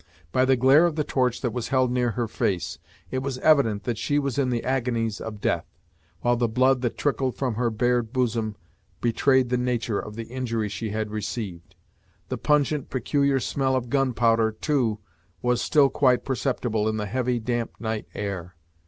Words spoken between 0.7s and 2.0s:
of the torch that was held